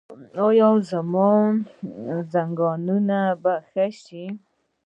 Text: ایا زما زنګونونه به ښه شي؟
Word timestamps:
ایا 0.45 0.69
زما 0.89 1.29
زنګونونه 2.31 3.19
به 3.41 3.53
ښه 3.69 3.85
شي؟ 4.03 4.25